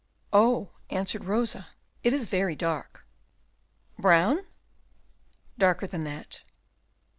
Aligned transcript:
"Oh," 0.33 0.71
answered 0.89 1.25
Rosa, 1.25 1.67
"it 2.03 2.11
is 2.11 2.25
very 2.25 2.55
dark!" 2.55 3.05
"Brown?" 3.99 4.47
"Darker 5.59 5.85
than 5.85 6.05
that." 6.05 6.41